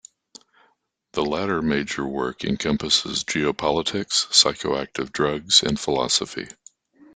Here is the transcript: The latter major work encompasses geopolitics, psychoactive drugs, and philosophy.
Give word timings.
The 1.13 1.23
latter 1.23 1.61
major 1.61 2.03
work 2.07 2.43
encompasses 2.43 3.23
geopolitics, 3.23 4.25
psychoactive 4.31 5.11
drugs, 5.11 5.61
and 5.61 5.79
philosophy. 5.79 6.47